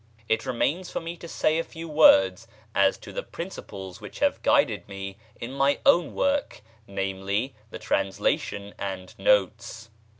It 0.27 0.47
remains 0.47 0.89
for 0.89 0.99
me 0.99 1.15
to 1.17 1.27
say 1.27 1.59
a 1.59 1.63
few 1.63 1.87
words 1.87 2.47
as 2.73 2.97
to 2.97 3.13
the 3.13 3.21
principles 3.21 4.01
which 4.01 4.17
have 4.17 4.41
guided 4.41 4.87
me 4.87 5.15
in 5.39 5.51
my 5.51 5.77
own 5.85 6.15
work, 6.15 6.61
viz. 6.87 7.51
the 7.69 7.79
translation 7.79 8.73
and 8.79 9.13
notes. 9.19 9.91